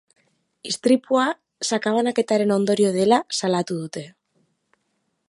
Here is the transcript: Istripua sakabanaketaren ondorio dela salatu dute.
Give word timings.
Istripua 0.69 1.25
sakabanaketaren 1.69 2.55
ondorio 2.57 2.91
dela 2.97 3.23
salatu 3.41 3.81
dute. 3.85 4.07